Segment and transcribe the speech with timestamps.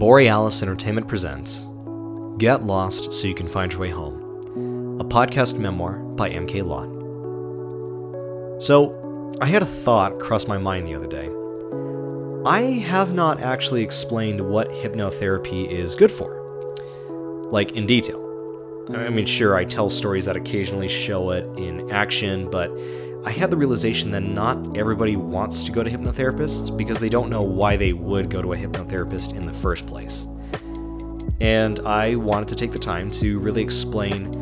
[0.00, 1.68] Borealis Entertainment presents
[2.38, 6.88] Get Lost So You Can Find Your Way Home, a podcast memoir by MK Lott.
[8.62, 11.28] So, I had a thought cross my mind the other day.
[12.48, 18.26] I have not actually explained what hypnotherapy is good for, like in detail.
[18.96, 22.70] I mean, sure, I tell stories that occasionally show it in action, but
[23.22, 27.28] I had the realization that not everybody wants to go to hypnotherapists because they don't
[27.28, 30.26] know why they would go to a hypnotherapist in the first place.
[31.38, 34.32] And I wanted to take the time to really explain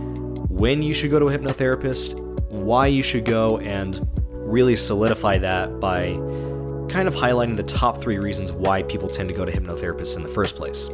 [0.48, 5.80] when you should go to a hypnotherapist, why you should go, and really solidify that
[5.80, 6.12] by
[6.88, 10.22] kind of highlighting the top three reasons why people tend to go to hypnotherapists in
[10.22, 10.88] the first place.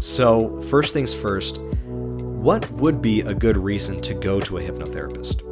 [0.00, 5.42] So, first things first, what would be a good reason to go to a hypnotherapist?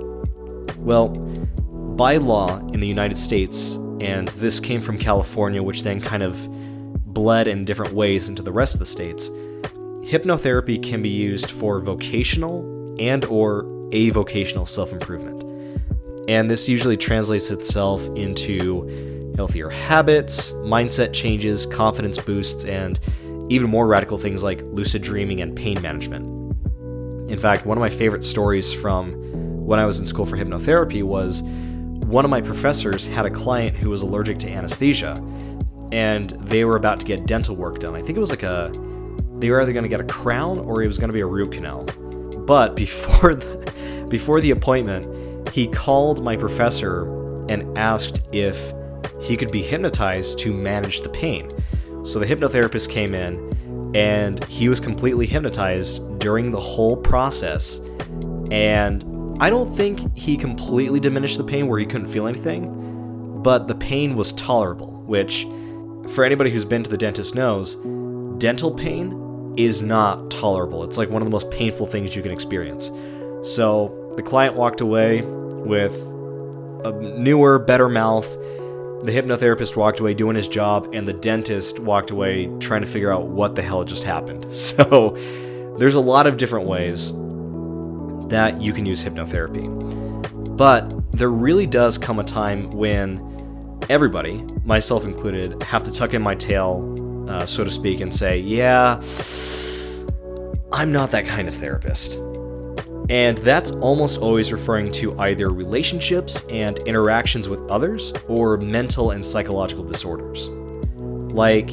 [0.77, 1.09] Well,
[1.97, 6.47] by law in the United States, and this came from California, which then kind of
[7.15, 9.31] bled in different ways into the rest of the states,
[10.05, 15.43] hypnotherapy can be used for vocational and or avocational self-improvement.
[16.29, 23.01] And this usually translates itself into healthier habits, mindset changes, confidence boosts, and
[23.49, 26.27] even more radical things like lucid dreaming and pain management.
[27.31, 29.15] In fact, one of my favorite stories from
[29.65, 31.43] when I was in school for hypnotherapy was
[32.05, 35.23] one of my professors had a client who was allergic to anesthesia,
[35.93, 37.95] and they were about to get dental work done.
[37.95, 38.73] I think it was like a,
[39.39, 41.27] they were either going to get a crown or it was going to be a
[41.27, 41.85] root canal.
[42.47, 47.05] But before the, before the appointment, he called my professor
[47.49, 48.73] and asked if
[49.21, 51.53] he could be hypnotized to manage the pain.
[52.05, 57.81] So the hypnotherapist came in and he was completely hypnotized during the whole process.
[58.51, 59.03] And
[59.39, 63.75] I don't think he completely diminished the pain where he couldn't feel anything, but the
[63.75, 65.47] pain was tolerable, which,
[66.09, 67.75] for anybody who's been to the dentist knows,
[68.39, 70.85] dental pain is not tolerable.
[70.85, 72.91] It's like one of the most painful things you can experience.
[73.43, 75.95] So the client walked away with
[76.87, 78.27] a newer, better mouth.
[79.05, 83.13] The hypnotherapist walked away doing his job, and the dentist walked away trying to figure
[83.13, 84.47] out what the hell just happened.
[84.55, 85.15] So
[85.79, 87.13] there's a lot of different ways
[88.29, 89.67] that you can use hypnotherapy.
[90.57, 93.21] But there really does come a time when
[93.89, 98.39] everybody, myself included, have to tuck in my tail, uh, so to speak, and say,
[98.39, 99.01] yeah,
[100.73, 102.19] I'm not that kind of therapist.
[103.09, 109.25] And that's almost always referring to either relationships and interactions with others or mental and
[109.25, 110.49] psychological disorders.
[111.33, 111.71] Like,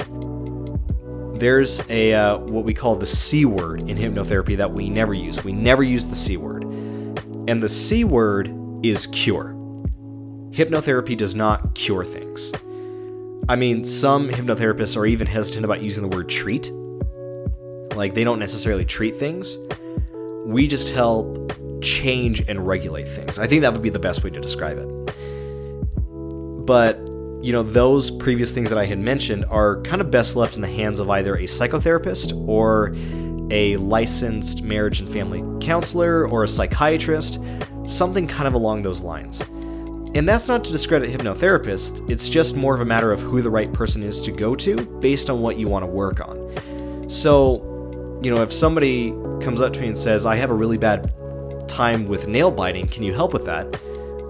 [1.33, 5.43] there's a uh, what we call the C word in hypnotherapy that we never use.
[5.43, 6.63] We never use the C word.
[6.63, 9.55] And the C word is cure.
[10.51, 12.53] Hypnotherapy does not cure things.
[13.49, 16.71] I mean, some hypnotherapists are even hesitant about using the word treat.
[17.95, 19.57] Like, they don't necessarily treat things.
[20.45, 21.51] We just help
[21.81, 23.39] change and regulate things.
[23.39, 25.15] I think that would be the best way to describe it.
[26.65, 27.02] But
[27.43, 30.61] you know, those previous things that I had mentioned are kind of best left in
[30.61, 32.95] the hands of either a psychotherapist or
[33.51, 37.41] a licensed marriage and family counselor or a psychiatrist,
[37.85, 39.41] something kind of along those lines.
[40.15, 43.49] And that's not to discredit hypnotherapists, it's just more of a matter of who the
[43.49, 47.09] right person is to go to based on what you want to work on.
[47.09, 49.11] So, you know, if somebody
[49.41, 51.11] comes up to me and says, I have a really bad
[51.67, 53.65] time with nail biting, can you help with that?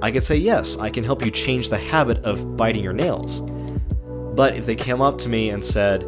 [0.03, 3.39] I could say, yes, I can help you change the habit of biting your nails.
[4.35, 6.03] But if they came up to me and said,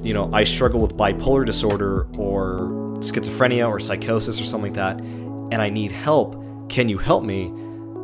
[0.00, 2.58] you know, I struggle with bipolar disorder or
[3.00, 7.52] schizophrenia or psychosis or something like that, and I need help, can you help me?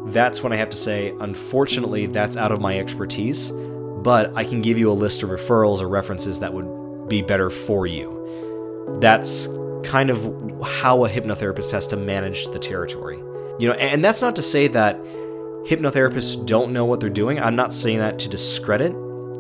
[0.07, 4.61] That's when I have to say, unfortunately, that's out of my expertise, but I can
[4.63, 8.99] give you a list of referrals or references that would be better for you.
[9.01, 9.47] That's
[9.85, 10.25] kind of
[10.65, 13.19] how a hypnotherapist has to manage the territory.
[13.61, 14.99] You know, and that's not to say that
[15.67, 17.39] hypnotherapists don't know what they're doing.
[17.41, 18.95] I'm not saying that to discredit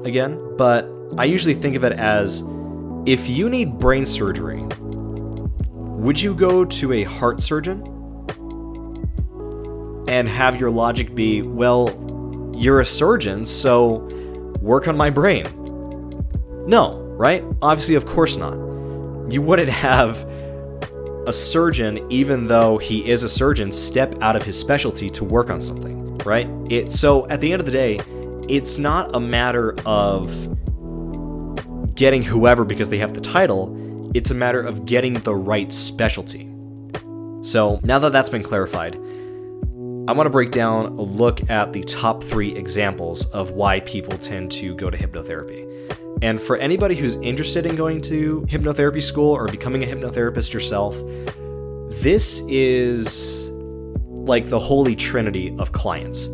[0.04, 0.88] again, but
[1.18, 2.44] I usually think of it as
[3.06, 4.62] if you need brain surgery,
[5.64, 7.82] would you go to a heart surgeon
[10.08, 14.08] and have your logic be, well, you're a surgeon, so
[14.60, 15.44] work on my brain?
[16.66, 17.44] No, right?
[17.62, 18.54] Obviously, of course not.
[19.32, 20.24] You wouldn't have
[21.26, 25.50] a surgeon, even though he is a surgeon, step out of his specialty to work
[25.50, 25.99] on something,
[26.30, 26.48] right?
[26.70, 27.98] It so at the end of the day,
[28.48, 30.30] it's not a matter of
[31.96, 33.76] getting whoever because they have the title,
[34.14, 36.48] it's a matter of getting the right specialty.
[37.42, 41.82] So, now that that's been clarified, I want to break down a look at the
[41.82, 45.66] top 3 examples of why people tend to go to hypnotherapy.
[46.22, 51.00] And for anybody who's interested in going to hypnotherapy school or becoming a hypnotherapist yourself,
[52.02, 53.49] this is
[54.30, 56.28] like the holy trinity of clients.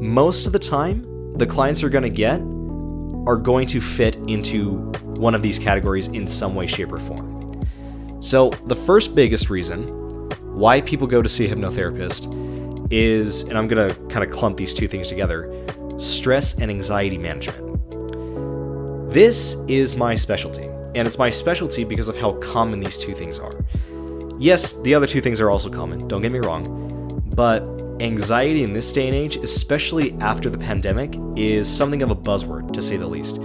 [0.00, 1.06] Most of the time,
[1.38, 2.40] the clients you're going to get
[3.28, 7.64] are going to fit into one of these categories in some way, shape, or form.
[8.20, 9.86] So, the first biggest reason
[10.56, 14.56] why people go to see a hypnotherapist is, and I'm going to kind of clump
[14.56, 15.48] these two things together
[15.98, 17.62] stress and anxiety management.
[19.12, 20.64] This is my specialty,
[20.96, 23.54] and it's my specialty because of how common these two things are.
[24.40, 26.91] Yes, the other two things are also common, don't get me wrong,
[27.34, 27.62] but
[28.00, 32.72] anxiety in this day and age, especially after the pandemic, is something of a buzzword,
[32.72, 33.36] to say the least.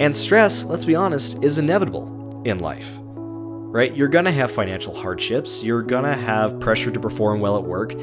[0.00, 2.98] And stress, let's be honest, is inevitable in life.
[3.00, 3.94] Right?
[3.94, 7.94] You're gonna have financial hardships, you're gonna have pressure to perform well at work.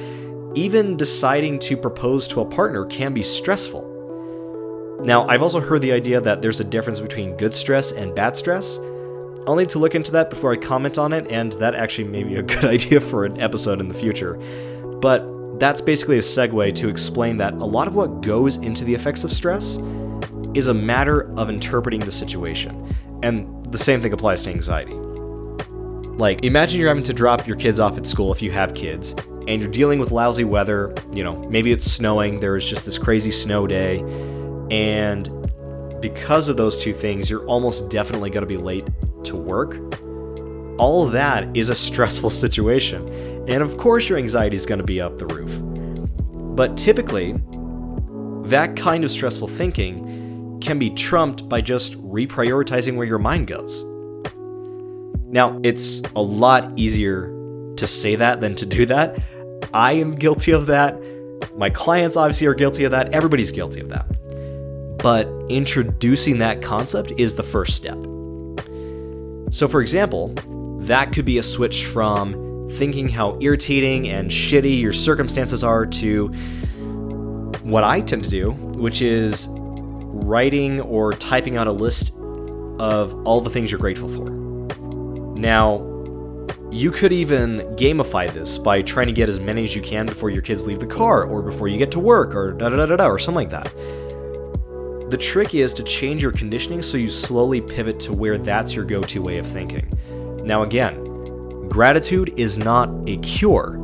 [0.55, 3.89] Even deciding to propose to a partner can be stressful.
[5.03, 8.35] Now, I've also heard the idea that there's a difference between good stress and bad
[8.35, 8.79] stress.
[9.47, 12.23] I'll need to look into that before I comment on it, and that actually may
[12.23, 14.39] be a good idea for an episode in the future.
[15.01, 18.93] But that's basically a segue to explain that a lot of what goes into the
[18.93, 19.77] effects of stress
[20.53, 22.95] is a matter of interpreting the situation.
[23.23, 24.93] And the same thing applies to anxiety.
[24.93, 29.15] Like, imagine you're having to drop your kids off at school if you have kids,
[29.47, 30.93] and you're dealing with lousy weather.
[31.13, 33.99] You know, maybe it's snowing, there is just this crazy snow day,
[34.69, 35.29] and
[36.01, 38.87] because of those two things, you're almost definitely going to be late
[39.23, 39.79] to work.
[40.79, 43.05] All that is a stressful situation,
[43.49, 45.59] and of course, your anxiety is going to be up the roof.
[46.55, 47.33] But typically,
[48.49, 53.83] that kind of stressful thinking can be trumped by just reprioritizing where your mind goes.
[55.25, 57.27] Now, it's a lot easier
[57.75, 59.19] to say that than to do that.
[59.73, 60.97] I am guilty of that.
[61.55, 63.13] My clients obviously are guilty of that.
[63.13, 64.07] Everybody's guilty of that.
[65.03, 68.01] But introducing that concept is the first step.
[69.51, 70.33] So, for example,
[70.79, 76.27] that could be a switch from thinking how irritating and shitty your circumstances are to
[77.63, 82.13] what I tend to do, which is writing or typing out a list
[82.79, 84.29] of all the things you're grateful for.
[85.37, 85.85] Now,
[86.71, 90.29] you could even gamify this by trying to get as many as you can before
[90.29, 92.85] your kids leave the car or before you get to work or da da da
[92.85, 93.71] da, da or something like that.
[95.09, 98.85] The trick is to change your conditioning so you slowly pivot to where that's your
[98.85, 99.91] go to way of thinking.
[100.49, 103.77] Now, again, gratitude is not a cure,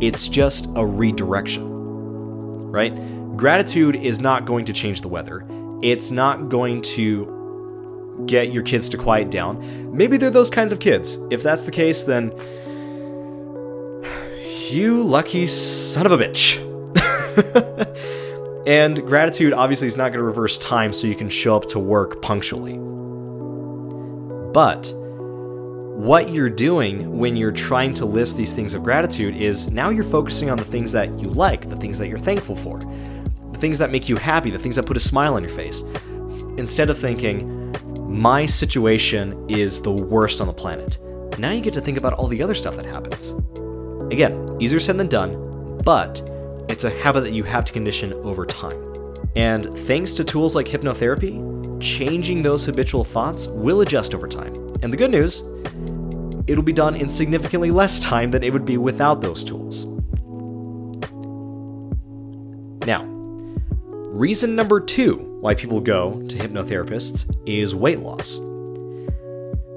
[0.00, 2.94] it's just a redirection, right?
[3.36, 5.44] Gratitude is not going to change the weather,
[5.82, 9.90] it's not going to get your kids to quiet down.
[9.92, 11.18] Maybe they're those kinds of kids.
[11.32, 12.30] If that's the case, then
[14.70, 16.56] you lucky son of a bitch.
[18.68, 21.80] and gratitude obviously is not going to reverse time so you can show up to
[21.80, 22.78] work punctually.
[24.52, 25.01] But
[26.02, 30.02] what you're doing when you're trying to list these things of gratitude is now you're
[30.02, 32.80] focusing on the things that you like, the things that you're thankful for,
[33.52, 35.82] the things that make you happy, the things that put a smile on your face.
[36.58, 37.72] Instead of thinking,
[38.08, 40.98] my situation is the worst on the planet.
[41.38, 43.30] Now you get to think about all the other stuff that happens.
[44.12, 46.20] Again, easier said than done, but
[46.68, 49.28] it's a habit that you have to condition over time.
[49.36, 54.54] And thanks to tools like hypnotherapy, changing those habitual thoughts will adjust over time.
[54.82, 55.42] And the good news,
[56.52, 59.86] it'll be done in significantly less time than it would be without those tools.
[62.86, 68.38] Now, reason number two why people go to hypnotherapists is weight loss.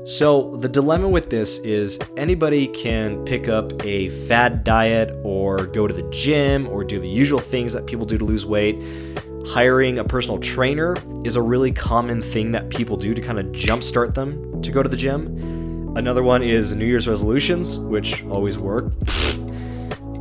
[0.05, 5.87] So, the dilemma with this is anybody can pick up a fad diet or go
[5.87, 8.83] to the gym or do the usual things that people do to lose weight.
[9.47, 13.47] Hiring a personal trainer is a really common thing that people do to kind of
[13.47, 15.54] jumpstart them to go to the gym.
[15.95, 18.91] Another one is New Year's resolutions, which always work.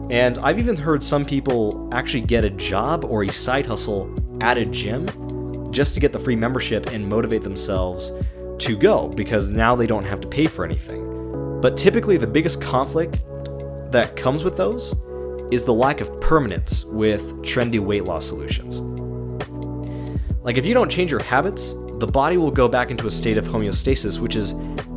[0.08, 4.08] and I've even heard some people actually get a job or a side hustle
[4.40, 8.12] at a gym just to get the free membership and motivate themselves
[8.58, 11.60] to go because now they don't have to pay for anything.
[11.60, 13.24] But typically, the biggest conflict
[13.90, 14.94] that comes with those
[15.50, 18.80] is the lack of permanence with trendy weight loss solutions.
[20.44, 23.38] Like, if you don't change your habits, the body will go back into a state
[23.38, 24.54] of homeostasis, which is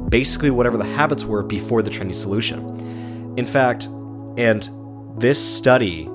[0.09, 3.35] basically whatever the habits were before the trendy solution.
[3.37, 3.87] In fact,
[4.37, 4.69] and
[5.17, 6.07] this study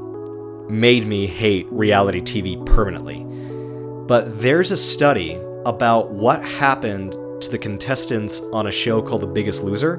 [0.69, 3.25] made me hate reality TV permanently.
[4.07, 9.27] But there's a study about what happened to the contestants on a show called The
[9.27, 9.97] Biggest Loser,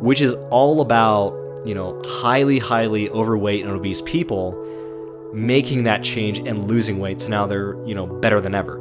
[0.00, 1.34] which is all about,
[1.66, 4.56] you know, highly, highly overweight and obese people
[5.32, 7.20] making that change and losing weight.
[7.20, 8.79] So now they're, you know, better than ever.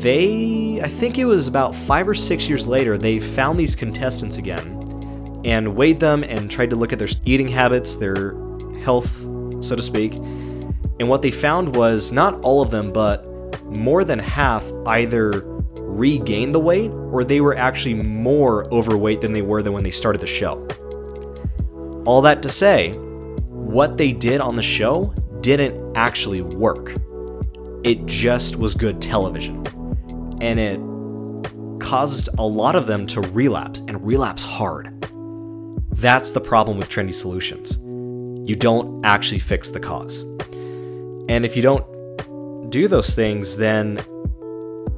[0.00, 4.38] They, I think it was about five or six years later, they found these contestants
[4.38, 4.76] again
[5.44, 8.34] and weighed them and tried to look at their eating habits, their
[8.82, 9.20] health,
[9.62, 10.14] so to speak.
[10.14, 13.26] And what they found was not all of them, but
[13.64, 15.42] more than half either
[15.76, 19.90] regained the weight or they were actually more overweight than they were than when they
[19.90, 20.66] started the show.
[22.06, 26.94] All that to say, what they did on the show didn't actually work.
[27.82, 29.66] It just was good television.
[30.40, 30.80] And it
[31.80, 34.96] caused a lot of them to relapse and relapse hard.
[35.92, 37.78] That's the problem with trendy solutions.
[38.48, 40.22] You don't actually fix the cause.
[41.28, 44.04] And if you don't do those things, then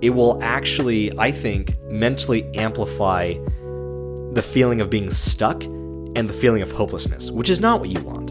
[0.01, 3.35] it will actually, I think, mentally amplify
[4.33, 8.01] the feeling of being stuck and the feeling of hopelessness, which is not what you
[8.01, 8.31] want,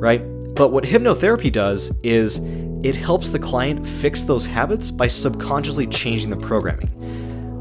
[0.00, 0.22] right?
[0.54, 2.38] But what hypnotherapy does is
[2.84, 6.90] it helps the client fix those habits by subconsciously changing the programming.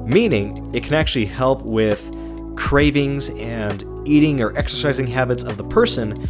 [0.05, 2.13] Meaning, it can actually help with
[2.55, 6.29] cravings and eating or exercising habits of the person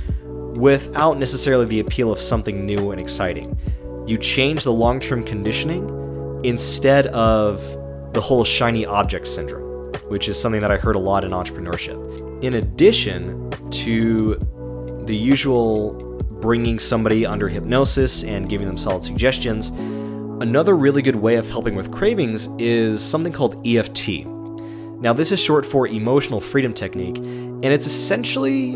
[0.55, 3.57] without necessarily the appeal of something new and exciting.
[4.05, 5.89] You change the long term conditioning
[6.45, 7.59] instead of
[8.13, 12.43] the whole shiny object syndrome, which is something that I heard a lot in entrepreneurship.
[12.43, 14.35] In addition to
[15.05, 16.12] the usual
[16.43, 21.73] bringing somebody under hypnosis and giving them solid suggestions, another really good way of helping
[21.73, 24.25] with cravings is something called EFT.
[24.99, 28.73] Now, this is short for Emotional Freedom Technique, and it's essentially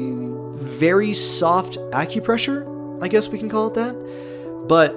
[0.53, 3.93] very soft acupressure, I guess we can call it that.
[4.69, 4.93] But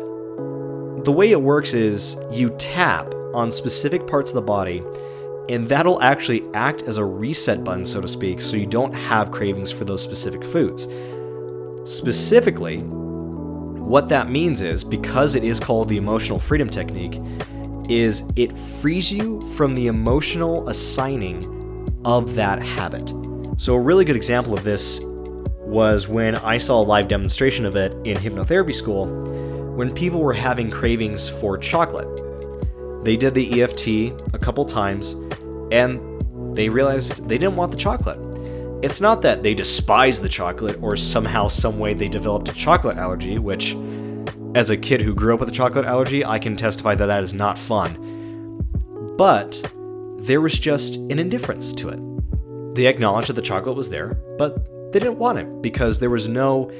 [1.04, 4.80] the way it works is you tap on specific parts of the body,
[5.48, 9.32] and that'll actually act as a reset button, so to speak, so you don't have
[9.32, 10.86] cravings for those specific foods.
[11.84, 17.20] Specifically, what that means is because it is called the emotional freedom technique,
[17.88, 23.12] is it frees you from the emotional assigning of that habit.
[23.56, 27.76] So, a really good example of this was when I saw a live demonstration of
[27.76, 29.06] it in hypnotherapy school
[29.74, 32.08] when people were having cravings for chocolate.
[33.04, 33.88] They did the EFT
[34.34, 35.12] a couple times
[35.72, 36.00] and
[36.54, 38.29] they realized they didn't want the chocolate.
[38.82, 42.96] It's not that they despise the chocolate or somehow, some way they developed a chocolate
[42.96, 43.76] allergy, which,
[44.54, 47.22] as a kid who grew up with a chocolate allergy, I can testify that that
[47.22, 48.64] is not fun.
[49.18, 49.70] But
[50.16, 52.74] there was just an indifference to it.
[52.74, 56.26] They acknowledged that the chocolate was there, but they didn't want it because there was
[56.26, 56.72] no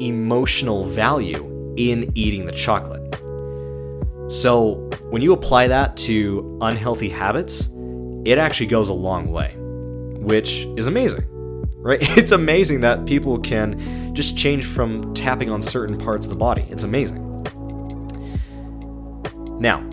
[0.00, 3.14] emotional value in eating the chocolate.
[4.28, 7.68] So, when you apply that to unhealthy habits,
[8.24, 9.54] it actually goes a long way,
[10.18, 11.24] which is amazing
[11.84, 12.00] right?
[12.18, 16.66] It's amazing that people can just change from tapping on certain parts of the body.
[16.70, 17.20] It's amazing.
[19.60, 19.88] Now,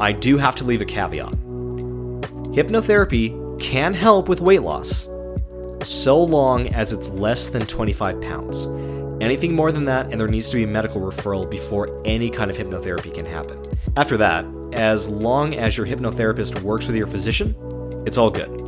[0.00, 1.32] I do have to leave a caveat.
[2.52, 5.08] Hypnotherapy can help with weight loss,
[5.82, 8.66] so long as it's less than 25 pounds.
[9.22, 12.50] Anything more than that, and there needs to be a medical referral before any kind
[12.50, 13.64] of hypnotherapy can happen.
[13.96, 17.54] After that, as long as your hypnotherapist works with your physician,
[18.06, 18.63] it's all good.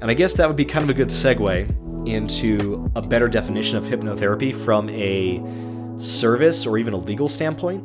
[0.00, 3.76] And I guess that would be kind of a good segue into a better definition
[3.76, 5.42] of hypnotherapy from a
[5.98, 7.84] service or even a legal standpoint.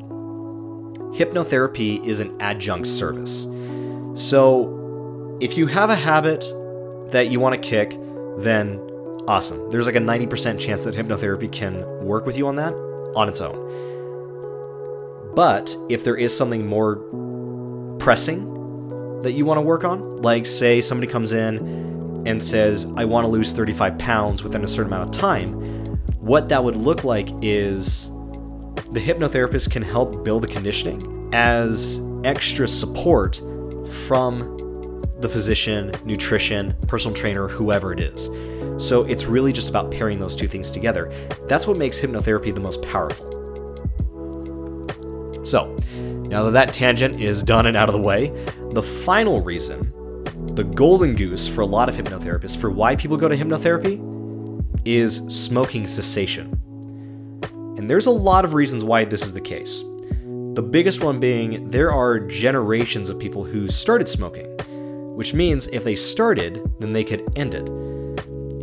[1.14, 3.48] Hypnotherapy is an adjunct service.
[4.14, 6.46] So, if you have a habit
[7.12, 8.00] that you want to kick,
[8.38, 8.80] then
[9.28, 9.70] awesome.
[9.70, 12.74] There's like a 90% chance that hypnotherapy can work with you on that
[13.16, 13.56] on its own.
[15.36, 16.96] But if there is something more
[18.00, 21.95] pressing that you want to work on, like say somebody comes in
[22.26, 25.54] and says, I want to lose 35 pounds within a certain amount of time,
[26.20, 28.10] what that would look like is
[28.92, 33.42] the hypnotherapist can help build the conditioning as extra support
[33.88, 38.30] from the physician, nutrition, personal trainer, whoever it is.
[38.78, 41.12] So it's really just about pairing those two things together.
[41.48, 43.32] That's what makes hypnotherapy the most powerful.
[45.46, 45.78] So,
[46.28, 48.30] now that that tangent is done and out of the way,
[48.72, 49.94] the final reason
[50.56, 54.00] the golden goose for a lot of hypnotherapists for why people go to hypnotherapy
[54.86, 56.54] is smoking cessation.
[57.78, 59.84] And there's a lot of reasons why this is the case.
[60.54, 64.46] The biggest one being there are generations of people who started smoking,
[65.18, 67.68] which means if they started, then they could end it.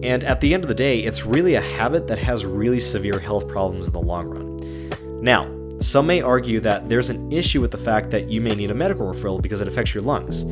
[0.03, 3.19] And at the end of the day, it's really a habit that has really severe
[3.19, 5.23] health problems in the long run.
[5.23, 8.71] Now, some may argue that there's an issue with the fact that you may need
[8.71, 10.45] a medical referral because it affects your lungs.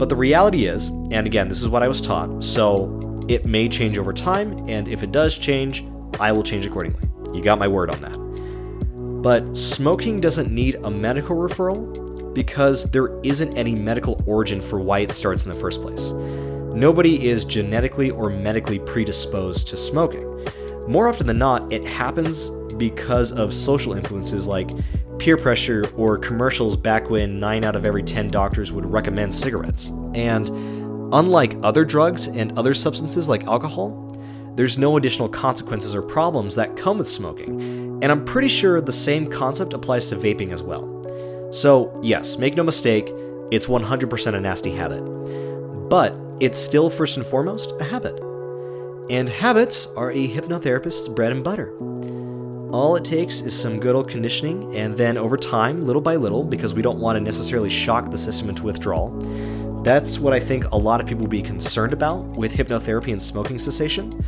[0.00, 3.68] But the reality is, and again, this is what I was taught, so it may
[3.68, 5.84] change over time, and if it does change,
[6.18, 7.06] I will change accordingly.
[7.34, 8.16] You got my word on that.
[9.22, 15.00] But smoking doesn't need a medical referral because there isn't any medical origin for why
[15.00, 16.12] it starts in the first place.
[16.12, 20.26] Nobody is genetically or medically predisposed to smoking.
[20.88, 24.70] More often than not, it happens because of social influences like
[25.20, 29.90] peer pressure or commercials back when 9 out of every 10 doctors would recommend cigarettes.
[30.14, 30.48] And
[31.12, 34.06] unlike other drugs and other substances like alcohol,
[34.56, 37.60] there's no additional consequences or problems that come with smoking.
[38.02, 40.88] And I'm pretty sure the same concept applies to vaping as well.
[41.52, 43.12] So, yes, make no mistake,
[43.50, 45.02] it's 100% a nasty habit.
[45.90, 48.18] But it's still first and foremost a habit.
[49.10, 51.74] And habits are a hypnotherapist's bread and butter.
[52.72, 56.44] All it takes is some good old conditioning, and then over time, little by little,
[56.44, 59.10] because we don't want to necessarily shock the system into withdrawal,
[59.82, 63.20] that's what I think a lot of people will be concerned about with hypnotherapy and
[63.20, 64.24] smoking cessation.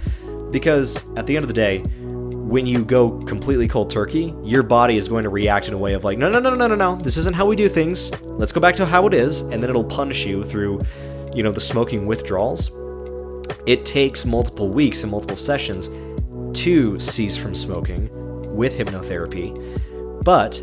[0.51, 4.97] Because at the end of the day, when you go completely cold turkey, your body
[4.97, 6.97] is going to react in a way of like, no, no, no, no, no, no,
[6.97, 8.11] this isn't how we do things.
[8.23, 10.83] Let's go back to how it is, and then it'll punish you through,
[11.33, 12.73] you know, the smoking withdrawals.
[13.67, 15.91] It takes multiple weeks and multiple sessions
[16.59, 18.11] to cease from smoking
[18.53, 19.53] with hypnotherapy,
[20.25, 20.63] but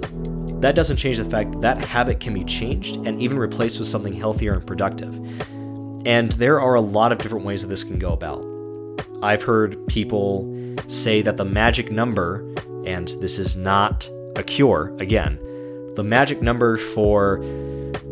[0.62, 3.88] that doesn't change the fact that, that habit can be changed and even replaced with
[3.88, 5.15] something healthier and productive.
[6.05, 8.46] And there are a lot of different ways that this can go about.
[9.22, 10.53] I've heard people
[10.88, 12.46] say that the magic number,
[12.86, 15.39] and this is not a cure, again,
[15.96, 17.43] the magic number for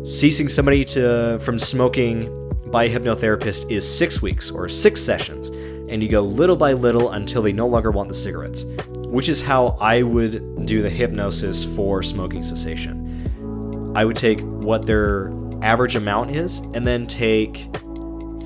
[0.04, 2.34] ceasing somebody to from smoking
[2.70, 7.12] by a hypnotherapist is six weeks or six sessions, and you go little by little
[7.12, 8.64] until they no longer want the cigarettes
[9.10, 13.92] which is how I would do the hypnosis for smoking cessation.
[13.96, 17.68] I would take what their average amount is and then take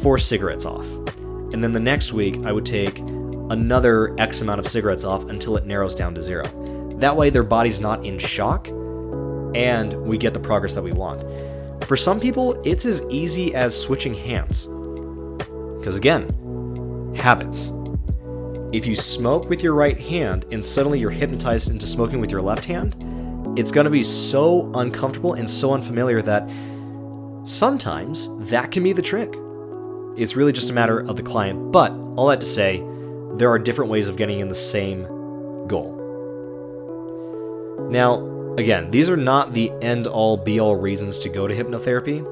[0.00, 0.86] four cigarettes off.
[1.52, 5.56] And then the next week, I would take another X amount of cigarettes off until
[5.56, 6.44] it narrows down to zero.
[6.98, 8.68] That way, their body's not in shock
[9.54, 11.22] and we get the progress that we want.
[11.86, 14.66] For some people, it's as easy as switching hands.
[15.78, 17.72] Because again, habits.
[18.72, 22.40] If you smoke with your right hand and suddenly you're hypnotized into smoking with your
[22.40, 22.96] left hand,
[23.54, 26.48] it's going to be so uncomfortable and so unfamiliar that
[27.44, 29.34] sometimes that can be the trick.
[30.16, 31.70] It's really just a matter of the client.
[31.70, 32.82] But all that to say,
[33.34, 35.02] there are different ways of getting in the same
[35.66, 35.98] goal.
[37.90, 42.24] Now, again, these are not the end all be all reasons to go to hypnotherapy.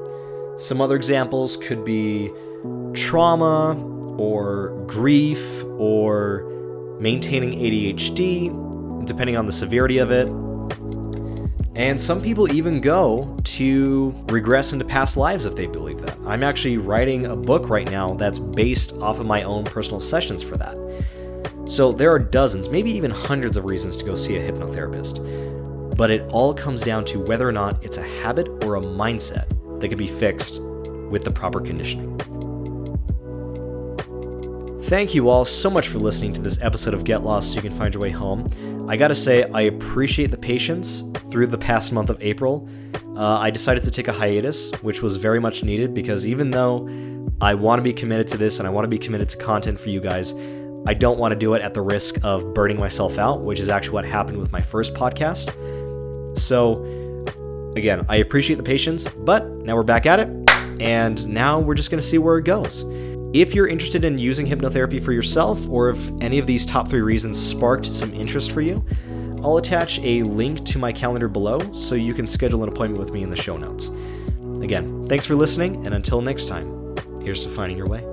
[0.59, 2.31] Some other examples could be
[2.95, 3.75] trauma
[4.21, 6.43] or grief or
[6.99, 10.27] maintaining ADHD, depending on the severity of it.
[11.73, 16.15] And some people even go to regress into past lives if they believe that.
[16.27, 20.43] I'm actually writing a book right now that's based off of my own personal sessions
[20.43, 20.77] for that.
[21.65, 25.95] So there are dozens, maybe even hundreds of reasons to go see a hypnotherapist.
[25.97, 29.47] But it all comes down to whether or not it's a habit or a mindset
[29.79, 30.61] that can be fixed
[31.09, 32.19] with the proper conditioning.
[34.91, 37.61] Thank you all so much for listening to this episode of Get Lost So You
[37.61, 38.45] Can Find Your Way Home.
[38.89, 42.67] I gotta say, I appreciate the patience through the past month of April.
[43.15, 46.89] Uh, I decided to take a hiatus, which was very much needed because even though
[47.39, 49.79] I want to be committed to this and I want to be committed to content
[49.79, 50.33] for you guys,
[50.85, 53.69] I don't want to do it at the risk of burning myself out, which is
[53.69, 55.47] actually what happened with my first podcast.
[56.37, 56.83] So,
[57.77, 60.27] again, I appreciate the patience, but now we're back at it,
[60.81, 62.83] and now we're just to see where it goes.
[63.33, 66.99] If you're interested in using hypnotherapy for yourself, or if any of these top three
[66.99, 68.83] reasons sparked some interest for you,
[69.41, 73.13] I'll attach a link to my calendar below so you can schedule an appointment with
[73.13, 73.89] me in the show notes.
[74.61, 78.10] Again, thanks for listening, and until next time, here's to finding your way.